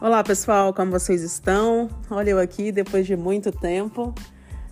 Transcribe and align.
Olá 0.00 0.22
pessoal, 0.22 0.72
como 0.72 0.92
vocês 0.92 1.22
estão? 1.24 1.88
Olha 2.08 2.30
eu 2.30 2.38
aqui 2.38 2.70
depois 2.70 3.04
de 3.04 3.16
muito 3.16 3.50
tempo. 3.50 4.14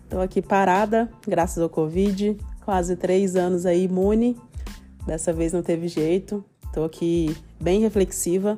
Estou 0.04 0.20
aqui 0.20 0.40
parada, 0.40 1.10
graças 1.26 1.60
ao 1.60 1.68
Covid, 1.68 2.36
quase 2.64 2.94
três 2.94 3.34
anos 3.34 3.66
aí 3.66 3.86
imune. 3.86 4.36
Dessa 5.04 5.32
vez 5.32 5.52
não 5.52 5.64
teve 5.64 5.88
jeito. 5.88 6.44
Estou 6.64 6.84
aqui 6.84 7.36
bem 7.60 7.80
reflexiva. 7.80 8.54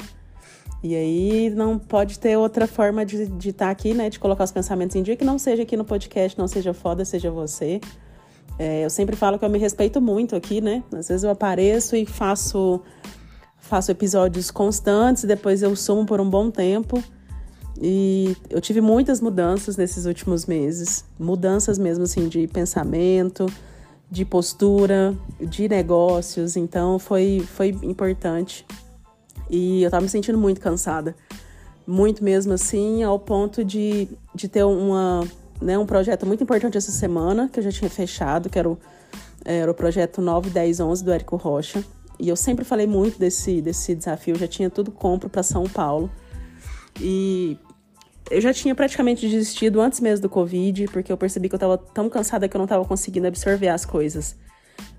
E 0.82 0.95
aí 0.95 1.48
não 1.48 1.78
pode 1.78 2.18
ter 2.18 2.36
outra 2.36 2.66
forma 2.66 3.02
de 3.02 3.23
estar 3.48 3.64
tá 3.64 3.70
aqui, 3.70 3.95
né? 3.95 4.10
De 4.10 4.19
colocar 4.19 4.45
os 4.45 4.52
pensamentos 4.52 4.95
em 4.95 5.02
dia 5.02 5.16
que 5.16 5.24
não 5.24 5.38
seja 5.38 5.62
aqui 5.62 5.74
no 5.74 5.87
podcast, 5.87 6.38
não 6.38 6.46
seja 6.46 6.74
foda, 6.74 7.02
seja 7.02 7.30
você. 7.30 7.80
É, 8.59 8.84
eu 8.84 8.91
sempre 8.91 9.16
falo 9.16 9.38
que 9.38 9.45
eu 9.45 9.48
me 9.48 9.59
respeito 9.59 10.02
muito 10.02 10.37
aqui, 10.37 10.60
né? 10.60 10.84
Às 10.92 11.09
vezes 11.09 11.24
eu 11.24 11.30
apareço 11.30 11.96
e 11.96 12.05
faço 12.05 12.82
faço 13.68 13.90
episódios 13.90 14.50
constantes, 14.50 15.24
depois 15.24 15.62
eu 15.62 15.76
sumo 15.76 16.06
por 16.06 16.20
um 16.20 16.28
bom 16.28 16.50
tempo. 16.50 17.02
E 17.80 18.36
eu 18.50 18.60
tive 18.60 18.80
muitas 18.80 19.20
mudanças 19.20 19.76
nesses 19.76 20.04
últimos 20.04 20.46
meses, 20.46 21.04
mudanças 21.18 21.78
mesmo 21.78 22.04
assim 22.04 22.26
de 22.28 22.48
pensamento, 22.48 23.46
de 24.10 24.24
postura, 24.24 25.14
de 25.40 25.68
negócios, 25.68 26.56
então 26.56 26.98
foi 26.98 27.46
foi 27.54 27.68
importante. 27.82 28.66
E 29.48 29.82
eu 29.82 29.90
tava 29.90 30.02
me 30.02 30.09
sentindo 30.09 30.38
muito 30.38 30.60
cansada. 30.60 31.14
Muito 31.87 32.24
mesmo 32.24 32.52
assim, 32.52 33.02
ao 33.02 33.18
ponto 33.18 33.64
de, 33.64 34.09
de 34.34 34.48
ter 34.48 34.64
uma, 34.64 35.26
né, 35.60 35.78
um 35.78 35.87
projeto 35.87 36.26
muito 36.26 36.42
importante 36.42 36.76
essa 36.76 36.90
semana, 36.90 37.48
que 37.50 37.60
eu 37.60 37.64
já 37.64 37.73
tinha 37.73 37.88
fechado, 37.88 38.50
que 38.50 38.59
era 38.59 38.68
o, 38.68 38.78
era 39.45 39.70
o 39.70 39.74
projeto 39.74 40.20
9, 40.20 40.50
10, 40.50 40.80
11 40.80 41.04
do 41.04 41.12
Érico 41.12 41.37
Rocha. 41.37 41.82
E 42.18 42.28
eu 42.28 42.36
sempre 42.36 42.64
falei 42.64 42.86
muito 42.86 43.18
desse, 43.18 43.60
desse 43.62 43.95
desafio, 43.95 44.34
eu 44.34 44.38
já 44.38 44.48
tinha 44.48 44.68
tudo 44.68 44.90
compro 44.90 45.29
para 45.29 45.43
São 45.43 45.65
Paulo. 45.65 46.10
E 47.01 47.56
eu 48.30 48.40
já 48.40 48.52
tinha 48.52 48.74
praticamente 48.74 49.29
desistido 49.29 49.80
antes 49.80 50.01
mesmo 50.01 50.23
do 50.23 50.28
Covid, 50.28 50.87
porque 50.87 51.12
eu 51.12 51.16
percebi 51.16 51.48
que 51.48 51.54
eu 51.54 51.59
estava 51.59 51.78
tão 51.78 52.09
cansada 52.10 52.48
que 52.48 52.56
eu 52.56 52.59
não 52.59 52.65
estava 52.65 52.84
conseguindo 52.84 53.26
absorver 53.26 53.68
as 53.68 53.84
coisas. 53.84 54.37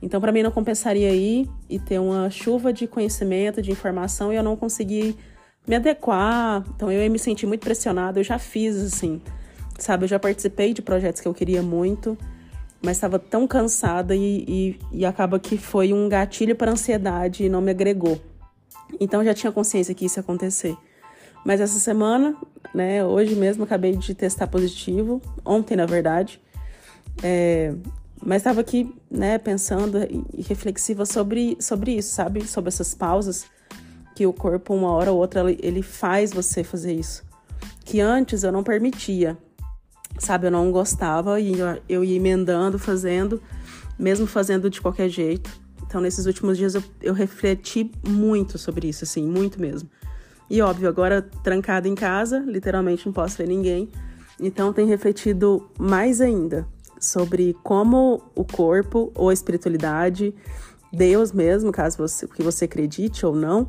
Então, 0.01 0.19
para 0.21 0.31
mim, 0.31 0.43
não 0.43 0.51
compensaria 0.51 1.13
ir 1.13 1.49
e 1.69 1.77
ter 1.77 1.99
uma 1.99 2.29
chuva 2.29 2.71
de 2.71 2.87
conhecimento, 2.87 3.61
de 3.61 3.71
informação, 3.71 4.31
e 4.31 4.35
eu 4.35 4.43
não 4.43 4.55
conseguir 4.55 5.15
me 5.67 5.75
adequar. 5.75 6.63
Então, 6.75 6.91
eu 6.91 7.09
me 7.11 7.19
sentir 7.19 7.45
muito 7.45 7.61
pressionada. 7.61 8.19
Eu 8.19 8.23
já 8.23 8.39
fiz, 8.39 8.77
assim, 8.77 9.21
sabe? 9.77 10.05
Eu 10.05 10.07
já 10.07 10.19
participei 10.19 10.73
de 10.73 10.81
projetos 10.81 11.21
que 11.21 11.27
eu 11.27 11.33
queria 11.33 11.61
muito 11.61 12.17
mas 12.81 12.97
estava 12.97 13.19
tão 13.19 13.45
cansada 13.47 14.15
e, 14.15 14.45
e, 14.47 14.79
e, 14.99 15.05
acaba 15.05 15.39
que 15.39 15.57
foi 15.57 15.91
um 15.93 16.07
gatilho 16.07 16.55
para 16.55 16.71
ansiedade 16.71 17.43
e 17.43 17.49
não 17.49 17.61
me 17.61 17.71
agregou. 17.71 18.19
Então 18.99 19.23
já 19.23 19.33
tinha 19.33 19.51
consciência 19.51 19.93
que 19.93 20.05
isso 20.05 20.19
ia 20.19 20.21
acontecer. 20.21 20.75
Mas 21.45 21.61
essa 21.61 21.79
semana, 21.79 22.35
né, 22.73 23.03
hoje 23.03 23.35
mesmo 23.35 23.63
acabei 23.63 23.95
de 23.95 24.13
testar 24.13 24.47
positivo, 24.47 25.21
ontem 25.45 25.75
na 25.75 25.85
verdade, 25.85 26.41
é, 27.23 27.73
mas 28.23 28.37
estava 28.37 28.61
aqui, 28.61 28.93
né, 29.09 29.37
pensando 29.37 29.97
e 30.33 30.41
reflexiva 30.41 31.05
sobre, 31.05 31.57
sobre 31.59 31.97
isso, 31.97 32.13
sabe? 32.13 32.45
Sobre 32.45 32.67
essas 32.67 32.93
pausas 32.93 33.45
que 34.15 34.25
o 34.25 34.33
corpo, 34.33 34.73
uma 34.73 34.91
hora 34.91 35.11
ou 35.11 35.17
outra, 35.17 35.49
ele 35.49 35.81
faz 35.81 36.33
você 36.33 36.63
fazer 36.63 36.93
isso. 36.93 37.23
Que 37.85 38.01
antes 38.01 38.43
eu 38.43 38.51
não 38.51 38.63
permitia 38.63 39.37
sabe? 40.19 40.47
Eu 40.47 40.51
não 40.51 40.71
gostava 40.71 41.39
e 41.39 41.55
eu 41.87 42.03
ia 42.03 42.17
emendando, 42.17 42.77
fazendo, 42.77 43.41
mesmo 43.97 44.27
fazendo 44.27 44.69
de 44.69 44.79
qualquer 44.79 45.09
jeito. 45.09 45.49
Então, 45.83 45.99
nesses 45.99 46.27
últimos 46.27 46.57
dias 46.57 46.75
eu, 46.75 46.83
eu 47.01 47.13
refleti 47.13 47.89
muito 48.07 48.57
sobre 48.59 48.87
isso, 48.87 49.03
assim, 49.03 49.25
muito 49.25 49.59
mesmo. 49.59 49.89
E 50.49 50.61
óbvio, 50.61 50.87
agora 50.87 51.21
trancada 51.43 51.87
em 51.87 51.95
casa, 51.95 52.39
literalmente 52.39 53.05
não 53.05 53.13
posso 53.13 53.37
ver 53.37 53.47
ninguém. 53.47 53.89
Então, 54.39 54.71
tenho 54.71 54.87
refletido 54.87 55.67
mais 55.79 56.21
ainda 56.21 56.67
sobre 56.99 57.55
como 57.63 58.21
o 58.35 58.43
corpo 58.43 59.11
ou 59.15 59.29
a 59.29 59.33
espiritualidade, 59.33 60.35
Deus 60.91 61.31
mesmo, 61.31 61.71
caso 61.71 61.97
você 61.97 62.27
que 62.27 62.43
você 62.43 62.65
acredite 62.65 63.25
ou 63.25 63.35
não, 63.35 63.67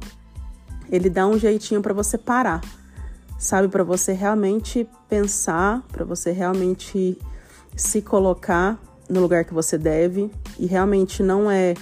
ele 0.90 1.08
dá 1.08 1.26
um 1.26 1.38
jeitinho 1.38 1.80
para 1.80 1.94
você 1.94 2.18
parar 2.18 2.60
sabe? 3.40 3.68
Para 3.68 3.82
você 3.82 4.12
realmente 4.12 4.86
pensar, 5.08 5.82
para 5.90 6.04
você 6.04 6.30
realmente 6.30 7.18
se 7.74 8.02
colocar 8.02 8.78
no 9.08 9.20
lugar 9.20 9.44
que 9.46 9.54
você 9.54 9.78
deve 9.78 10.30
e 10.58 10.66
realmente 10.66 11.22
não 11.22 11.50
é, 11.50 11.74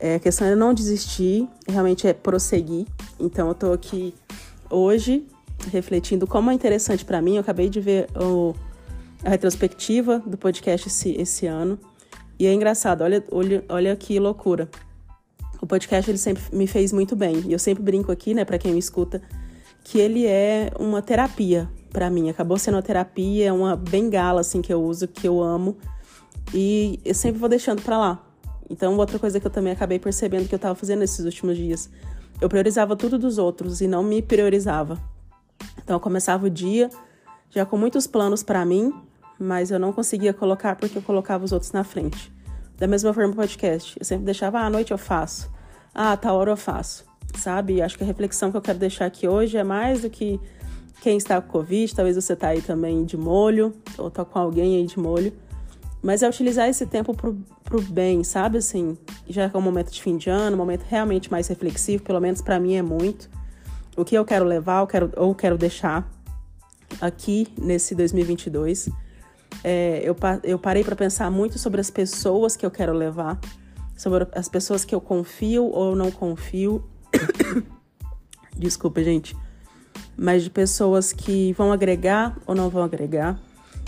é 0.00 0.14
a 0.14 0.18
questão 0.18 0.46
é 0.46 0.56
não 0.56 0.72
desistir, 0.72 1.46
realmente 1.68 2.08
é 2.08 2.14
prosseguir. 2.14 2.86
Então 3.20 3.48
eu 3.48 3.54
tô 3.54 3.72
aqui 3.72 4.14
hoje 4.70 5.26
refletindo 5.70 6.26
como 6.26 6.50
é 6.50 6.54
interessante 6.54 7.04
para 7.04 7.20
mim. 7.20 7.34
Eu 7.34 7.42
acabei 7.42 7.68
de 7.68 7.78
ver 7.78 8.08
o, 8.16 8.54
a 9.22 9.28
retrospectiva 9.28 10.20
do 10.20 10.38
podcast 10.38 10.88
esse, 10.88 11.10
esse 11.20 11.46
ano 11.46 11.78
e 12.38 12.46
é 12.46 12.52
engraçado. 12.52 13.02
Olha, 13.02 13.22
olha, 13.30 13.64
olha 13.68 13.94
que 13.94 14.18
loucura. 14.18 14.70
O 15.60 15.66
podcast 15.66 16.10
ele 16.10 16.18
sempre 16.18 16.42
me 16.50 16.66
fez 16.66 16.92
muito 16.92 17.14
bem 17.14 17.44
e 17.46 17.52
eu 17.52 17.58
sempre 17.58 17.84
brinco 17.84 18.10
aqui, 18.10 18.32
né, 18.32 18.44
para 18.44 18.58
quem 18.58 18.72
me 18.72 18.78
escuta 18.78 19.22
que 19.84 19.98
ele 19.98 20.26
é 20.26 20.70
uma 20.78 21.02
terapia 21.02 21.68
para 21.92 22.08
mim. 22.08 22.30
Acabou 22.30 22.58
sendo 22.58 22.74
uma 22.74 22.82
terapia, 22.82 23.48
é 23.48 23.52
uma 23.52 23.76
bengala 23.76 24.40
assim 24.40 24.62
que 24.62 24.72
eu 24.72 24.82
uso, 24.82 25.06
que 25.08 25.26
eu 25.26 25.42
amo 25.42 25.76
e 26.54 27.00
eu 27.04 27.14
sempre 27.14 27.38
vou 27.38 27.48
deixando 27.48 27.82
para 27.82 27.98
lá. 27.98 28.26
Então, 28.70 28.96
outra 28.96 29.18
coisa 29.18 29.38
que 29.38 29.46
eu 29.46 29.50
também 29.50 29.72
acabei 29.72 29.98
percebendo 29.98 30.48
que 30.48 30.54
eu 30.54 30.58
tava 30.58 30.74
fazendo 30.74 31.00
nesses 31.00 31.24
últimos 31.24 31.56
dias, 31.56 31.90
eu 32.40 32.48
priorizava 32.48 32.96
tudo 32.96 33.18
dos 33.18 33.38
outros 33.38 33.80
e 33.80 33.86
não 33.86 34.02
me 34.02 34.22
priorizava. 34.22 34.98
Então, 35.82 35.96
eu 35.96 36.00
começava 36.00 36.46
o 36.46 36.50
dia 36.50 36.88
já 37.50 37.66
com 37.66 37.76
muitos 37.76 38.06
planos 38.06 38.42
para 38.42 38.64
mim, 38.64 38.94
mas 39.38 39.70
eu 39.70 39.78
não 39.78 39.92
conseguia 39.92 40.32
colocar 40.32 40.76
porque 40.76 40.96
eu 40.96 41.02
colocava 41.02 41.44
os 41.44 41.52
outros 41.52 41.72
na 41.72 41.84
frente. 41.84 42.32
Da 42.78 42.86
mesma 42.86 43.12
forma, 43.12 43.32
o 43.32 43.36
podcast. 43.36 43.96
Eu 43.98 44.04
sempre 44.04 44.24
deixava, 44.24 44.60
ah, 44.60 44.66
à 44.66 44.70
noite 44.70 44.90
eu 44.90 44.98
faço. 44.98 45.50
Ah, 45.94 46.16
tal 46.16 46.36
hora 46.36 46.50
eu 46.50 46.56
faço 46.56 47.11
sabe? 47.38 47.82
Acho 47.82 47.96
que 47.96 48.04
a 48.04 48.06
reflexão 48.06 48.50
que 48.50 48.56
eu 48.56 48.62
quero 48.62 48.78
deixar 48.78 49.06
aqui 49.06 49.26
hoje 49.26 49.56
é 49.56 49.64
mais 49.64 50.02
do 50.02 50.10
que 50.10 50.40
quem 51.02 51.16
está 51.16 51.40
com 51.40 51.50
Covid, 51.50 51.94
talvez 51.94 52.14
você 52.14 52.32
está 52.32 52.48
aí 52.48 52.62
também 52.62 53.04
de 53.04 53.16
molho, 53.16 53.74
ou 53.98 54.06
está 54.06 54.24
com 54.24 54.38
alguém 54.38 54.76
aí 54.76 54.86
de 54.86 54.98
molho, 54.98 55.32
mas 56.00 56.22
é 56.22 56.28
utilizar 56.28 56.68
esse 56.68 56.86
tempo 56.86 57.12
pro, 57.12 57.36
pro 57.64 57.82
bem, 57.82 58.22
sabe? 58.22 58.58
Assim, 58.58 58.96
já 59.28 59.48
que 59.48 59.56
é 59.56 59.58
um 59.58 59.62
momento 59.62 59.90
de 59.90 60.00
fim 60.00 60.16
de 60.16 60.30
ano, 60.30 60.54
um 60.54 60.58
momento 60.58 60.84
realmente 60.88 61.30
mais 61.30 61.48
reflexivo, 61.48 62.04
pelo 62.04 62.20
menos 62.20 62.40
para 62.40 62.58
mim 62.60 62.74
é 62.74 62.82
muito. 62.82 63.28
O 63.96 64.04
que 64.04 64.16
eu 64.16 64.24
quero 64.24 64.44
levar, 64.44 64.80
eu 64.80 64.86
quero, 64.86 65.12
ou 65.16 65.34
quero 65.34 65.58
deixar 65.58 66.08
aqui 67.00 67.48
nesse 67.58 67.94
2022. 67.94 68.88
É, 69.64 70.00
eu, 70.04 70.16
eu 70.44 70.58
parei 70.58 70.84
para 70.84 70.96
pensar 70.96 71.30
muito 71.30 71.58
sobre 71.58 71.80
as 71.80 71.90
pessoas 71.90 72.56
que 72.56 72.64
eu 72.64 72.70
quero 72.70 72.92
levar, 72.92 73.40
sobre 73.96 74.26
as 74.34 74.48
pessoas 74.48 74.84
que 74.84 74.94
eu 74.94 75.00
confio 75.00 75.64
ou 75.64 75.94
não 75.94 76.10
confio, 76.10 76.84
Desculpa, 78.56 79.02
gente. 79.02 79.36
Mas 80.16 80.44
de 80.44 80.50
pessoas 80.50 81.12
que 81.12 81.52
vão 81.54 81.72
agregar 81.72 82.36
ou 82.46 82.54
não 82.54 82.68
vão 82.68 82.82
agregar. 82.82 83.38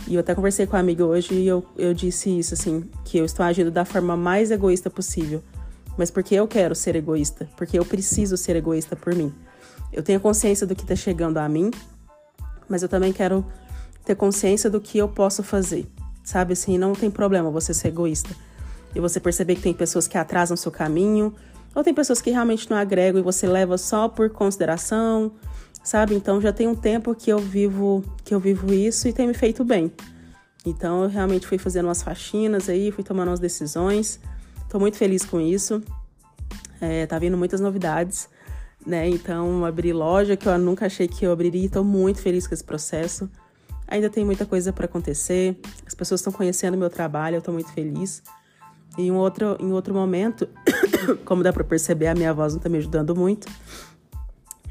E 0.06 0.14
eu 0.14 0.20
até 0.20 0.34
conversei 0.34 0.66
com 0.66 0.76
a 0.76 0.80
amiga 0.80 1.04
hoje 1.04 1.34
e 1.34 1.46
eu, 1.46 1.64
eu 1.76 1.94
disse 1.94 2.38
isso, 2.38 2.54
assim, 2.54 2.88
que 3.04 3.18
eu 3.18 3.24
estou 3.24 3.44
agindo 3.44 3.70
da 3.70 3.84
forma 3.84 4.16
mais 4.16 4.50
egoísta 4.50 4.90
possível. 4.90 5.42
Mas 5.96 6.10
porque 6.10 6.34
eu 6.34 6.46
quero 6.48 6.74
ser 6.74 6.96
egoísta, 6.96 7.48
porque 7.56 7.78
eu 7.78 7.84
preciso 7.84 8.36
ser 8.36 8.56
egoísta 8.56 8.96
por 8.96 9.14
mim. 9.14 9.32
Eu 9.92 10.02
tenho 10.02 10.18
consciência 10.18 10.66
do 10.66 10.74
que 10.74 10.82
está 10.82 10.96
chegando 10.96 11.38
a 11.38 11.48
mim, 11.48 11.70
mas 12.68 12.82
eu 12.82 12.88
também 12.88 13.12
quero 13.12 13.44
ter 14.04 14.14
consciência 14.14 14.68
do 14.68 14.80
que 14.80 14.98
eu 14.98 15.08
posso 15.08 15.42
fazer. 15.42 15.86
Sabe 16.22 16.54
assim, 16.54 16.76
não 16.76 16.94
tem 16.94 17.10
problema 17.10 17.50
você 17.50 17.72
ser 17.72 17.88
egoísta. 17.88 18.34
E 18.94 19.00
você 19.00 19.20
perceber 19.20 19.56
que 19.56 19.62
tem 19.62 19.74
pessoas 19.74 20.08
que 20.08 20.18
atrasam 20.18 20.56
seu 20.56 20.70
caminho, 20.70 21.34
ou 21.74 21.82
tem 21.82 21.92
pessoas 21.92 22.21
que 22.21 22.30
realmente 22.30 22.71
não 22.71 22.76
agregam 22.76 23.21
e 23.21 23.22
você 23.22 23.47
leva 23.47 23.76
só 23.76 24.09
por 24.09 24.30
consideração, 24.30 25.32
sabe? 25.82 26.15
Então 26.15 26.41
já 26.41 26.53
tem 26.53 26.68
um 26.68 26.74
tempo 26.74 27.15
que 27.15 27.30
eu 27.30 27.38
vivo 27.38 28.04
que 28.24 28.34
eu 28.34 28.41
vivo 28.41 28.72
isso 28.72 29.09
e 29.09 29.12
tem 29.12 29.26
me 29.26 29.34
feito 29.34 29.65
bem. 29.65 29.92
Então 30.65 31.03
eu 31.03 31.09
realmente 31.09 31.47
fui 31.47 31.59
fazendo 31.59 31.86
umas 31.86 32.03
faxinas 32.03 32.68
aí, 32.68 32.91
fui 32.91 33.04
tomando 33.04 33.28
umas 33.28 33.41
decisões. 33.41 34.18
Tô 34.68 34.78
muito 34.78 34.97
feliz 34.97 35.24
com 35.24 35.41
isso. 35.41 35.82
É, 36.80 37.06
tá 37.06 37.18
vindo 37.18 37.36
muitas 37.36 37.60
novidades, 37.60 38.28
né? 38.86 39.09
Então 39.09 39.65
abri 39.65 39.92
loja 39.92 40.36
que 40.36 40.48
eu 40.48 40.59
nunca 40.59 40.86
achei 40.86 41.06
que 41.06 41.27
eu 41.27 41.32
abriria. 41.32 41.68
Tô 41.68 41.84
muito 41.84 42.20
feliz 42.20 42.47
com 42.47 42.54
esse 42.54 42.65
processo. 42.65 43.28
Ainda 43.86 44.09
tem 44.09 44.24
muita 44.24 44.47
coisa 44.47 44.72
para 44.72 44.86
acontecer. 44.86 45.59
As 45.86 45.94
pessoas 45.94 46.20
estão 46.20 46.32
conhecendo 46.32 46.77
meu 46.77 46.88
trabalho, 46.88 47.36
eu 47.36 47.42
tô 47.42 47.53
muito 47.53 47.70
feliz. 47.72 48.22
E 48.97 49.03
em 49.03 49.12
outro, 49.12 49.56
em 49.60 49.72
outro 49.72 49.92
momento, 49.92 50.48
como 51.24 51.42
dá 51.42 51.53
para 51.53 51.65
perceber, 51.65 52.09
a 52.09 52.15
minha 52.15 52.33
voz 52.33 52.54
não 52.54 52.60
tá 52.60 52.68
me 52.68 52.78
ajudando 52.78 53.15
muito. 53.15 53.48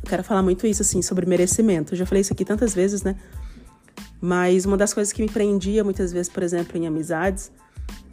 Eu 0.04 0.10
quero 0.10 0.24
falar 0.24 0.44
muito 0.44 0.68
isso, 0.68 0.82
assim, 0.82 1.02
sobre 1.02 1.26
merecimento. 1.26 1.94
Eu 1.94 1.98
já 1.98 2.06
falei 2.06 2.22
isso 2.22 2.34
aqui 2.34 2.44
tantas 2.44 2.74
vezes, 2.74 3.04
né? 3.04 3.16
Mas 4.20 4.66
uma 4.66 4.78
das 4.78 4.94
coisas 4.94 5.14
que 5.14 5.22
me 5.22 5.30
prendia 5.30 5.84
muitas 5.84 6.12
vezes, 6.12 6.32
por 6.32 6.44
exemplo, 6.44 6.78
em 6.78 6.88
amizades, 6.88 7.52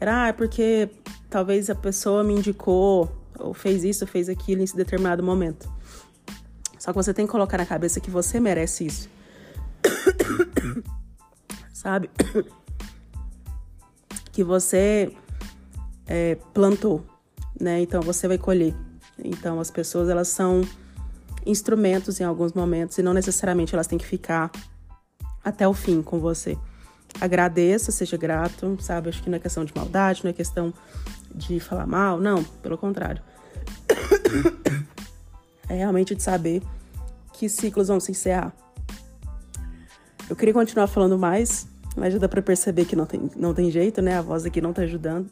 era, 0.00 0.24
ah, 0.24 0.28
é 0.28 0.32
porque 0.32 0.88
talvez 1.28 1.70
a 1.70 1.74
pessoa 1.74 2.24
me 2.24 2.34
indicou, 2.34 3.10
ou 3.38 3.54
fez 3.54 3.84
isso, 3.84 4.04
ou 4.04 4.08
fez 4.08 4.28
aquilo 4.28 4.62
em 4.62 4.64
determinado 4.64 5.22
momento. 5.22 5.70
Só 6.78 6.92
que 6.92 6.96
você 6.96 7.12
tem 7.12 7.26
que 7.26 7.32
colocar 7.32 7.58
na 7.58 7.66
cabeça 7.66 8.00
que 8.00 8.10
você 8.10 8.40
merece 8.40 8.86
isso. 8.86 9.08
Sabe? 11.72 12.10
Que 14.32 14.44
você 14.44 15.12
é, 16.06 16.36
plantou, 16.54 17.04
né? 17.60 17.80
Então 17.80 18.00
você 18.00 18.26
vai 18.26 18.38
colher. 18.38 18.74
Então 19.22 19.60
as 19.60 19.70
pessoas 19.70 20.08
elas 20.08 20.28
são 20.28 20.62
instrumentos 21.44 22.20
em 22.20 22.24
alguns 22.24 22.52
momentos 22.52 22.98
e 22.98 23.02
não 23.02 23.14
necessariamente 23.14 23.74
elas 23.74 23.86
têm 23.86 23.98
que 23.98 24.06
ficar 24.06 24.50
até 25.44 25.66
o 25.66 25.74
fim 25.74 26.02
com 26.02 26.18
você. 26.18 26.56
Agradeça, 27.20 27.90
seja 27.90 28.16
grato, 28.16 28.76
sabe? 28.80 29.08
Acho 29.08 29.22
que 29.22 29.30
não 29.30 29.36
é 29.36 29.40
questão 29.40 29.64
de 29.64 29.72
maldade, 29.74 30.22
não 30.22 30.30
é 30.30 30.34
questão 30.34 30.72
de 31.34 31.58
falar 31.60 31.86
mal, 31.86 32.20
não, 32.20 32.42
pelo 32.44 32.78
contrário. 32.78 33.22
É 35.68 35.76
realmente 35.76 36.16
de 36.16 36.22
saber 36.24 36.64
que 37.32 37.48
ciclos 37.48 37.86
vão 37.86 38.00
se 38.00 38.10
encerrar. 38.10 38.52
Eu 40.28 40.34
queria 40.34 40.52
continuar 40.52 40.88
falando 40.88 41.16
mais, 41.16 41.68
mas 41.96 42.12
já 42.12 42.18
dá 42.18 42.28
pra 42.28 42.42
perceber 42.42 42.86
que 42.86 42.96
não 42.96 43.06
tem, 43.06 43.30
não 43.36 43.54
tem 43.54 43.70
jeito, 43.70 44.02
né? 44.02 44.18
A 44.18 44.20
voz 44.20 44.44
aqui 44.44 44.60
não 44.60 44.72
tá 44.72 44.82
ajudando. 44.82 45.30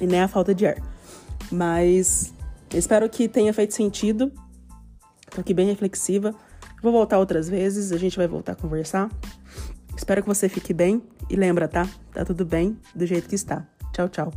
E 0.00 0.06
nem 0.06 0.20
a 0.20 0.28
falta 0.28 0.54
de 0.54 0.66
ar. 0.66 0.76
Mas 1.50 2.32
espero 2.74 3.08
que 3.08 3.28
tenha 3.28 3.52
feito 3.52 3.74
sentido. 3.74 4.32
Tô 5.30 5.40
aqui 5.40 5.54
bem 5.54 5.66
reflexiva. 5.66 6.34
Vou 6.82 6.92
voltar 6.92 7.18
outras 7.18 7.48
vezes, 7.48 7.92
a 7.92 7.96
gente 7.96 8.16
vai 8.16 8.28
voltar 8.28 8.52
a 8.52 8.56
conversar. 8.56 9.10
Espero 9.96 10.22
que 10.22 10.28
você 10.28 10.48
fique 10.48 10.72
bem 10.72 11.02
e 11.28 11.36
lembra, 11.36 11.66
tá? 11.66 11.88
Tá 12.12 12.24
tudo 12.24 12.44
bem 12.44 12.78
do 12.94 13.04
jeito 13.04 13.28
que 13.28 13.34
está. 13.34 13.66
Tchau, 13.92 14.08
tchau. 14.08 14.32